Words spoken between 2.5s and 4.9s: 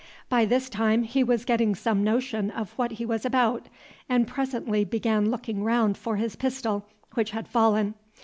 what he was about, and presently